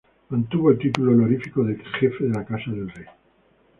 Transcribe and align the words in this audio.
Mantuvo 0.29 0.71
el 0.71 0.79
título 0.79 1.11
honorífico 1.11 1.63
de 1.63 1.77
Jefe 1.99 2.23
de 2.23 2.31
la 2.31 2.43
Casa 2.43 2.71
del 2.71 2.89
Rey. 2.89 3.05